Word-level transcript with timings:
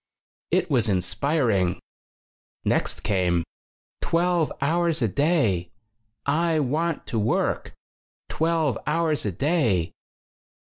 It 0.49 0.67
was 0.71 0.89
inspiring. 0.89 1.79
Next 2.65 3.03
came: 3.03 3.43
"Twelve 4.01 4.51
hours 4.59 5.03
a 5.03 5.07
day! 5.07 5.69
I 6.25 6.59
want 6.59 7.05
to 7.05 7.19
work! 7.19 7.75
Twelve 8.27 8.79
hours 8.87 9.27
a 9.27 9.31
day!" 9.31 9.91